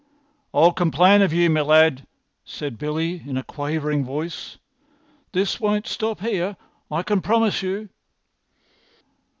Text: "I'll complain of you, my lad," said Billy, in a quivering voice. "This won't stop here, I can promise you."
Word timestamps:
"I'll 0.51 0.71
complain 0.73 1.21
of 1.21 1.31
you, 1.31 1.47
my 1.51 1.61
lad," 1.61 2.07
said 2.43 2.79
Billy, 2.79 3.21
in 3.23 3.37
a 3.37 3.43
quivering 3.43 4.03
voice. 4.03 4.57
"This 5.31 5.59
won't 5.59 5.85
stop 5.85 6.21
here, 6.21 6.57
I 6.89 7.03
can 7.03 7.21
promise 7.21 7.61
you." 7.61 7.87